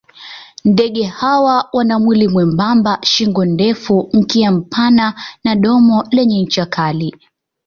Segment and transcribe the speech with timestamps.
[0.65, 7.15] Ndege hawa wana mwili mwembamba, shingo ndefu, mkia mpana na domo lenye ncha kali.